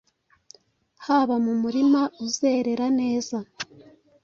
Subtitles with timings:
[1.05, 3.37] Haba mu murima uzerera neza,